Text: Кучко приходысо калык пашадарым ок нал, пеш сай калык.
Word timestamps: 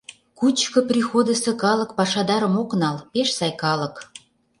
Кучко 0.39 0.79
приходысо 0.89 1.51
калык 1.63 1.89
пашадарым 1.97 2.53
ок 2.61 2.71
нал, 2.81 2.97
пеш 3.11 3.29
сай 3.37 3.53
калык. 3.63 3.95